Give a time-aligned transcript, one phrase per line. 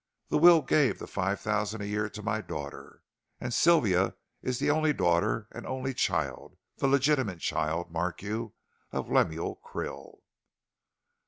[0.29, 3.03] The will gave the five thousand a year to 'my daughter,'
[3.39, 8.55] and Sylvia is the only daughter and only child the legitimate child, mark you
[8.91, 10.21] of Lemuel Krill."